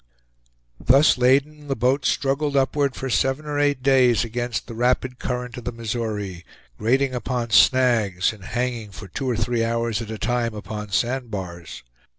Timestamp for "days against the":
3.83-4.73